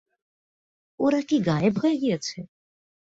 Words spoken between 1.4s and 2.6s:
গায়েব হয়ে গিয়েছে?